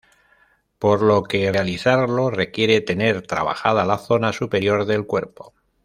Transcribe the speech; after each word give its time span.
Por 0.79 1.03
lo 1.03 1.21
que 1.21 1.51
realizarlo 1.51 2.31
requiere 2.31 2.81
tener 2.81 3.21
trabajada 3.21 3.85
la 3.85 3.99
zona 3.99 4.33
superior 4.33 4.85
del 4.87 5.05
cuerpo. 5.05 5.53